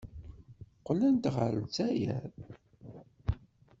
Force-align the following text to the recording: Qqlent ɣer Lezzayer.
Qqlent 0.79 1.31
ɣer 1.35 1.51
Lezzayer. 1.55 2.25